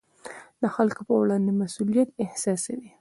[0.61, 2.91] د خلکو پر وړاندې مسوولیت احساسوي.